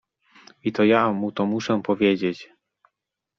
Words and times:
I 0.69 0.71
to 0.77 0.83
ja 0.85 1.11
mu 1.13 1.31
to 1.31 1.45
muszę 1.45 1.81
powiedzieć. 1.81 2.49